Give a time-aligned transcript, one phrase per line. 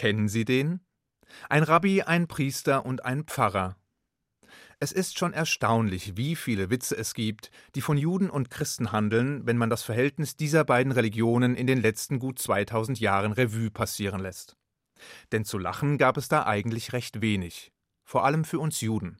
[0.00, 0.80] Kennen Sie den?
[1.50, 3.76] Ein Rabbi, ein Priester und ein Pfarrer.
[4.78, 9.44] Es ist schon erstaunlich, wie viele Witze es gibt, die von Juden und Christen handeln,
[9.44, 14.22] wenn man das Verhältnis dieser beiden Religionen in den letzten gut 2000 Jahren Revue passieren
[14.22, 14.56] lässt.
[15.32, 17.70] Denn zu lachen gab es da eigentlich recht wenig,
[18.02, 19.18] vor allem für uns Juden.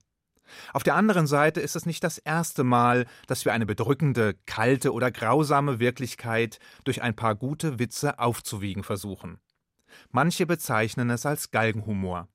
[0.72, 4.94] Auf der anderen Seite ist es nicht das erste Mal, dass wir eine bedrückende, kalte
[4.94, 9.40] oder grausame Wirklichkeit durch ein paar gute Witze aufzuwiegen versuchen.
[10.10, 12.28] Manche bezeichnen es als Galgenhumor,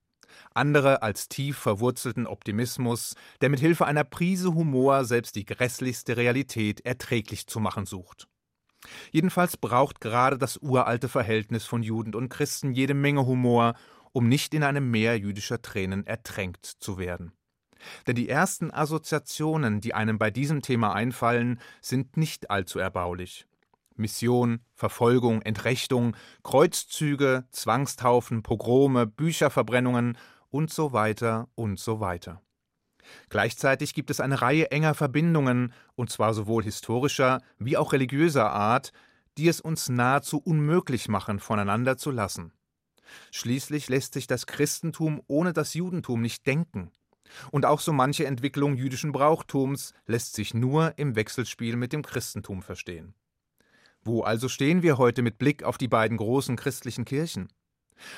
[0.53, 6.85] andere als tief verwurzelten Optimismus, der mit Hilfe einer Prise Humor selbst die grässlichste Realität
[6.85, 8.27] erträglich zu machen sucht.
[9.11, 13.73] Jedenfalls braucht gerade das uralte Verhältnis von Juden und Christen jede Menge Humor,
[14.11, 17.31] um nicht in einem Meer jüdischer Tränen ertränkt zu werden.
[18.07, 23.45] Denn die ersten Assoziationen, die einem bei diesem Thema einfallen, sind nicht allzu erbaulich.
[23.95, 30.17] Mission, Verfolgung, Entrechtung, Kreuzzüge, Zwangstaufen, Pogrome, Bücherverbrennungen
[30.49, 32.41] und so weiter und so weiter.
[33.29, 38.91] Gleichzeitig gibt es eine Reihe enger Verbindungen, und zwar sowohl historischer wie auch religiöser Art,
[39.37, 42.53] die es uns nahezu unmöglich machen, voneinander zu lassen.
[43.31, 46.91] Schließlich lässt sich das Christentum ohne das Judentum nicht denken.
[47.51, 52.61] Und auch so manche Entwicklung jüdischen Brauchtums lässt sich nur im Wechselspiel mit dem Christentum
[52.61, 53.13] verstehen.
[54.07, 57.51] Wo also stehen wir heute mit Blick auf die beiden großen christlichen Kirchen?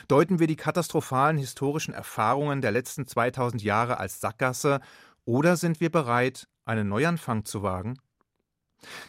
[0.10, 4.82] Deuten wir die katastrophalen historischen Erfahrungen der letzten 2000 Jahre als Sackgasse
[5.24, 7.98] oder sind wir bereit, einen Neuanfang zu wagen?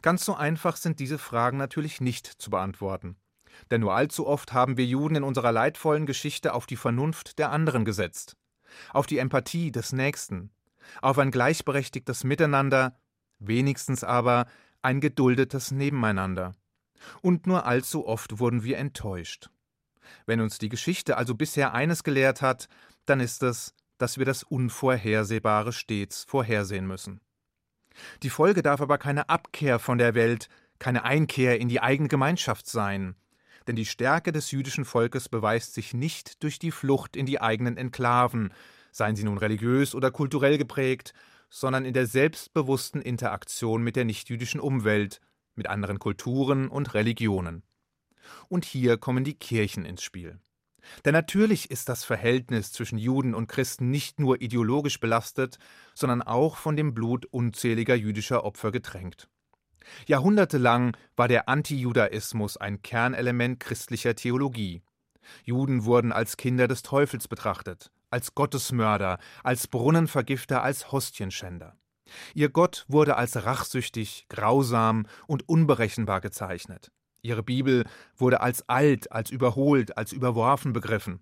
[0.02, 3.16] Ganz so einfach sind diese Fragen natürlich nicht zu beantworten.
[3.72, 7.50] Denn nur allzu oft haben wir Juden in unserer leidvollen Geschichte auf die Vernunft der
[7.50, 8.36] anderen gesetzt,
[8.92, 10.52] auf die Empathie des Nächsten,
[11.02, 12.96] auf ein gleichberechtigtes Miteinander,
[13.40, 14.46] wenigstens aber
[14.80, 16.54] ein geduldetes Nebeneinander.
[17.22, 19.50] Und nur allzu oft wurden wir enttäuscht.
[20.26, 22.68] Wenn uns die Geschichte also bisher eines gelehrt hat,
[23.06, 27.20] dann ist es, dass wir das Unvorhersehbare stets vorhersehen müssen.
[28.22, 30.48] Die Folge darf aber keine Abkehr von der Welt,
[30.78, 33.16] keine Einkehr in die eigene Gemeinschaft sein,
[33.66, 37.76] denn die Stärke des jüdischen Volkes beweist sich nicht durch die Flucht in die eigenen
[37.76, 38.52] Enklaven,
[38.92, 41.12] seien sie nun religiös oder kulturell geprägt,
[41.50, 45.20] sondern in der selbstbewussten Interaktion mit der nichtjüdischen Umwelt,
[45.58, 47.62] mit anderen Kulturen und Religionen.
[48.48, 50.38] Und hier kommen die Kirchen ins Spiel.
[51.04, 55.58] Denn natürlich ist das Verhältnis zwischen Juden und Christen nicht nur ideologisch belastet,
[55.94, 59.28] sondern auch von dem Blut unzähliger jüdischer Opfer getränkt.
[60.06, 64.82] Jahrhundertelang war der Antijudaismus ein Kernelement christlicher Theologie.
[65.44, 71.76] Juden wurden als Kinder des Teufels betrachtet, als Gottesmörder, als Brunnenvergifter, als Hostienschänder.
[72.34, 76.90] Ihr Gott wurde als rachsüchtig, grausam und unberechenbar gezeichnet.
[77.22, 77.84] Ihre Bibel
[78.16, 81.20] wurde als alt, als überholt, als überworfen begriffen.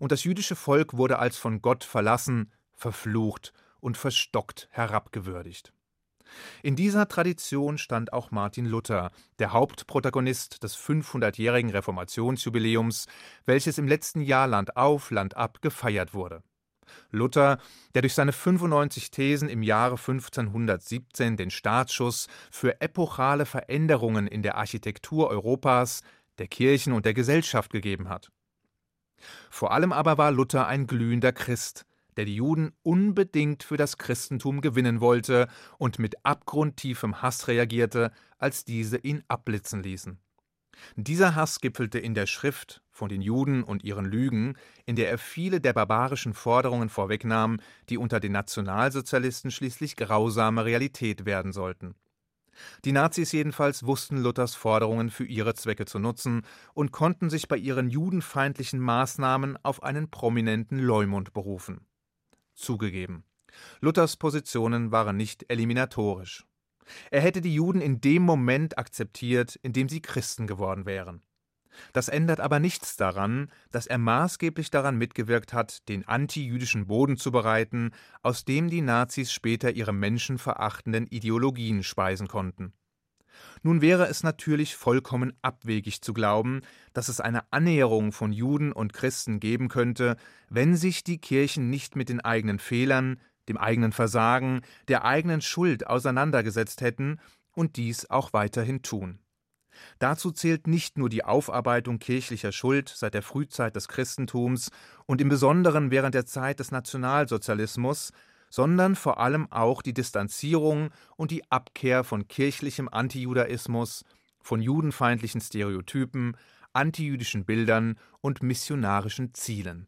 [0.00, 5.72] Und das jüdische Volk wurde als von Gott verlassen, verflucht und verstockt herabgewürdigt.
[6.62, 13.06] In dieser Tradition stand auch Martin Luther, der Hauptprotagonist des 500-jährigen Reformationsjubiläums,
[13.46, 16.42] welches im letzten Jahr Land auf, Land ab gefeiert wurde.
[17.10, 17.58] Luther,
[17.94, 24.56] der durch seine 95 Thesen im Jahre 1517 den Startschuss für epochale Veränderungen in der
[24.56, 26.02] Architektur Europas,
[26.38, 28.30] der Kirchen und der Gesellschaft gegeben hat.
[29.50, 31.84] Vor allem aber war Luther ein glühender Christ,
[32.16, 38.64] der die Juden unbedingt für das Christentum gewinnen wollte und mit abgrundtiefem Hass reagierte, als
[38.64, 40.18] diese ihn abblitzen ließen.
[40.96, 44.56] Dieser Hass gipfelte in der Schrift von den Juden und ihren Lügen,
[44.86, 47.58] in der er viele der barbarischen Forderungen vorwegnahm,
[47.88, 51.94] die unter den Nationalsozialisten schließlich grausame Realität werden sollten.
[52.84, 56.42] Die Nazis jedenfalls wussten Luthers Forderungen für ihre Zwecke zu nutzen
[56.74, 61.86] und konnten sich bei ihren judenfeindlichen Maßnahmen auf einen prominenten Leumund berufen
[62.58, 63.24] zugegeben.
[63.80, 66.44] Luthers Positionen waren nicht eliminatorisch.
[67.10, 71.22] Er hätte die Juden in dem Moment akzeptiert, in dem sie Christen geworden wären.
[71.92, 77.30] Das ändert aber nichts daran, dass er maßgeblich daran mitgewirkt hat, den antijüdischen Boden zu
[77.30, 77.92] bereiten,
[78.22, 82.72] aus dem die Nazis später ihre menschenverachtenden Ideologien speisen konnten.
[83.62, 86.62] Nun wäre es natürlich vollkommen abwegig zu glauben,
[86.92, 90.16] dass es eine Annäherung von Juden und Christen geben könnte,
[90.48, 95.86] wenn sich die Kirchen nicht mit den eigenen Fehlern, dem eigenen Versagen, der eigenen Schuld
[95.86, 97.18] auseinandergesetzt hätten
[97.52, 99.18] und dies auch weiterhin tun.
[99.98, 104.70] Dazu zählt nicht nur die Aufarbeitung kirchlicher Schuld seit der Frühzeit des Christentums
[105.06, 108.12] und im Besonderen während der Zeit des Nationalsozialismus,
[108.50, 114.04] sondern vor allem auch die Distanzierung und die Abkehr von kirchlichem Antijudaismus,
[114.40, 116.36] von judenfeindlichen Stereotypen,
[116.72, 119.86] antijüdischen Bildern und missionarischen Zielen.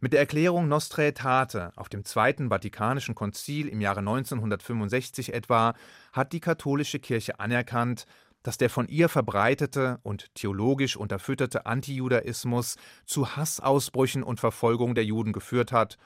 [0.00, 5.74] Mit der Erklärung Nostra Aetate auf dem Zweiten Vatikanischen Konzil im Jahre 1965 etwa
[6.12, 8.06] hat die katholische Kirche anerkannt,
[8.42, 12.76] dass der von ihr verbreitete und theologisch unterfütterte Antijudaismus
[13.06, 15.96] zu Hassausbrüchen und Verfolgung der Juden geführt hat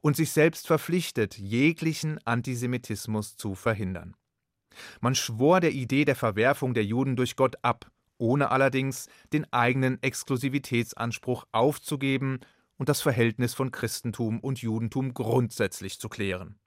[0.00, 4.16] und sich selbst verpflichtet, jeglichen Antisemitismus zu verhindern.
[5.00, 10.02] Man schwor der Idee der Verwerfung der Juden durch Gott ab, ohne allerdings den eigenen
[10.02, 12.40] Exklusivitätsanspruch aufzugeben
[12.76, 16.58] und das Verhältnis von Christentum und Judentum grundsätzlich zu klären.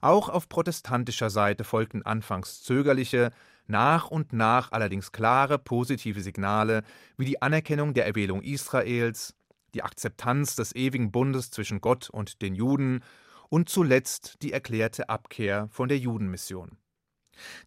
[0.00, 3.32] Auch auf protestantischer Seite folgten anfangs zögerliche,
[3.66, 6.82] nach und nach allerdings klare positive Signale
[7.16, 9.34] wie die Anerkennung der Erwählung Israels,
[9.74, 13.04] die Akzeptanz des ewigen Bundes zwischen Gott und den Juden
[13.50, 16.78] und zuletzt die erklärte Abkehr von der Judenmission.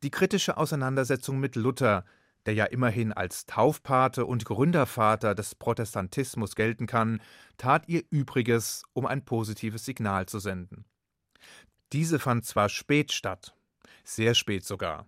[0.03, 2.03] Die kritische Auseinandersetzung mit Luther,
[2.45, 7.21] der ja immerhin als Taufpate und Gründervater des Protestantismus gelten kann,
[7.57, 10.85] tat ihr Übriges, um ein positives Signal zu senden.
[11.93, 13.55] Diese fand zwar spät statt,
[14.03, 15.07] sehr spät sogar,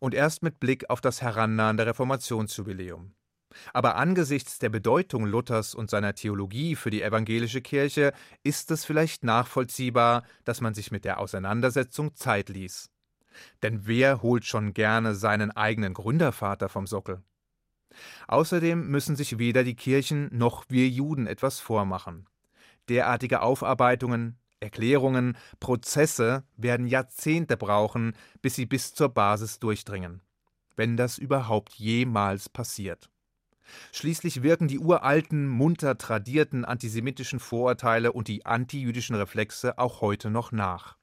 [0.00, 3.14] und erst mit Blick auf das herannahende Reformationsjubiläum.
[3.72, 8.12] Aber angesichts der Bedeutung Luthers und seiner Theologie für die evangelische Kirche
[8.42, 12.90] ist es vielleicht nachvollziehbar, dass man sich mit der Auseinandersetzung Zeit ließ.
[13.62, 17.22] Denn wer holt schon gerne seinen eigenen Gründervater vom Sockel?
[18.28, 22.26] Außerdem müssen sich weder die Kirchen noch wir Juden etwas vormachen.
[22.88, 30.22] Derartige Aufarbeitungen, Erklärungen, Prozesse werden Jahrzehnte brauchen, bis sie bis zur Basis durchdringen.
[30.76, 33.10] Wenn das überhaupt jemals passiert.
[33.92, 40.52] Schließlich wirken die uralten, munter tradierten antisemitischen Vorurteile und die antijüdischen Reflexe auch heute noch
[40.52, 40.96] nach.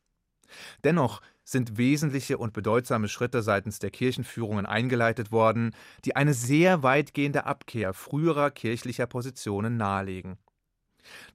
[0.84, 5.76] Dennoch sind wesentliche und bedeutsame Schritte seitens der Kirchenführungen eingeleitet worden,
[6.06, 10.38] die eine sehr weitgehende Abkehr früherer kirchlicher Positionen nahelegen.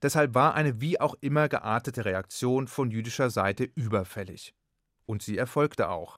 [0.01, 4.53] Deshalb war eine wie auch immer geartete Reaktion von jüdischer Seite überfällig.
[5.05, 6.17] Und sie erfolgte auch.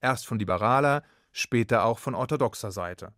[0.00, 1.02] Erst von liberaler,
[1.32, 3.12] später auch von orthodoxer Seite.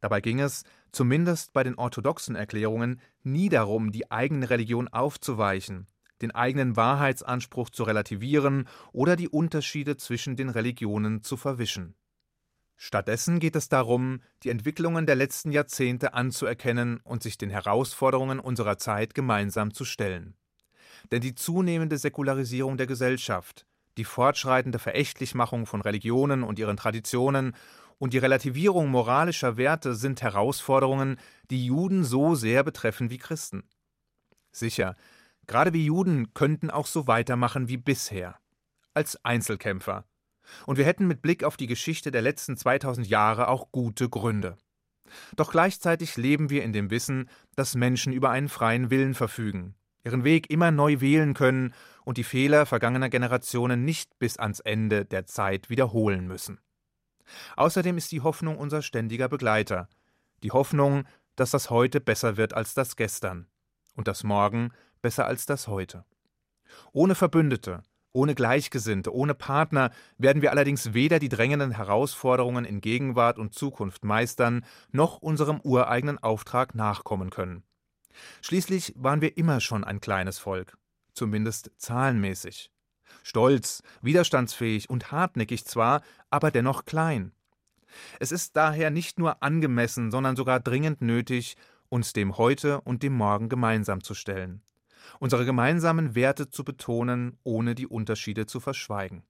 [0.00, 5.86] Dabei ging es, zumindest bei den orthodoxen Erklärungen, nie darum, die eigene Religion aufzuweichen,
[6.22, 11.94] den eigenen Wahrheitsanspruch zu relativieren oder die Unterschiede zwischen den Religionen zu verwischen.
[12.76, 18.76] Stattdessen geht es darum, die Entwicklungen der letzten Jahrzehnte anzuerkennen und sich den Herausforderungen unserer
[18.76, 20.34] Zeit gemeinsam zu stellen.
[21.10, 23.66] Denn die zunehmende Säkularisierung der Gesellschaft,
[23.96, 27.54] die fortschreitende Verächtlichmachung von Religionen und ihren Traditionen
[27.98, 31.16] und die Relativierung moralischer Werte sind Herausforderungen,
[31.50, 33.64] die Juden so sehr betreffen wie Christen.
[34.52, 34.94] Sicher,
[35.46, 38.38] Gerade wir Juden könnten auch so weitermachen wie bisher.
[38.94, 40.04] Als Einzelkämpfer.
[40.64, 44.56] Und wir hätten mit Blick auf die Geschichte der letzten 2000 Jahre auch gute Gründe.
[45.36, 50.24] Doch gleichzeitig leben wir in dem Wissen, dass Menschen über einen freien Willen verfügen, ihren
[50.24, 55.26] Weg immer neu wählen können und die Fehler vergangener Generationen nicht bis ans Ende der
[55.26, 56.60] Zeit wiederholen müssen.
[57.56, 59.88] Außerdem ist die Hoffnung unser ständiger Begleiter,
[60.42, 61.04] die Hoffnung,
[61.34, 63.46] dass das heute besser wird als das gestern
[63.94, 64.72] und das morgen
[65.06, 66.04] besser als das heute.
[66.92, 73.38] Ohne Verbündete, ohne Gleichgesinnte, ohne Partner werden wir allerdings weder die drängenden Herausforderungen in Gegenwart
[73.38, 77.62] und Zukunft meistern, noch unserem ureigenen Auftrag nachkommen können.
[78.42, 80.76] Schließlich waren wir immer schon ein kleines Volk,
[81.14, 82.72] zumindest zahlenmäßig.
[83.22, 87.30] Stolz, widerstandsfähig und hartnäckig zwar, aber dennoch klein.
[88.18, 91.56] Es ist daher nicht nur angemessen, sondern sogar dringend nötig,
[91.90, 94.62] uns dem heute und dem morgen gemeinsam zu stellen
[95.18, 99.22] unsere gemeinsamen Werte zu betonen, ohne die Unterschiede zu verschweigen.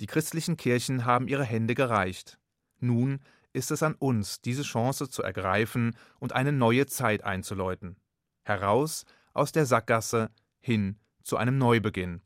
[0.00, 2.38] Die christlichen Kirchen haben ihre Hände gereicht.
[2.80, 3.20] Nun
[3.52, 7.96] ist es an uns, diese Chance zu ergreifen und eine neue Zeit einzuläuten.
[8.44, 9.04] Heraus
[9.34, 10.30] aus der Sackgasse
[10.60, 12.22] hin zu einem Neubeginn.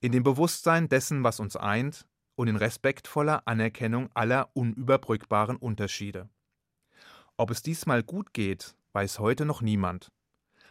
[0.00, 2.06] In dem Bewusstsein dessen, was uns eint,
[2.36, 6.30] und in respektvoller Anerkennung aller unüberbrückbaren Unterschiede.
[7.36, 10.10] Ob es diesmal gut geht, weiß heute noch niemand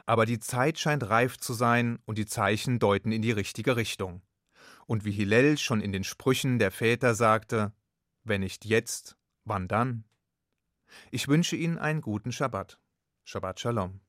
[0.10, 4.24] aber die Zeit scheint reif zu sein und die Zeichen deuten in die richtige Richtung.
[4.88, 7.74] Und wie Hillel schon in den Sprüchen der Väter sagte,
[8.24, 10.06] wenn nicht jetzt, wann dann?
[11.12, 12.80] Ich wünsche Ihnen einen guten Schabbat.
[13.24, 14.02] Shabbat Shalom.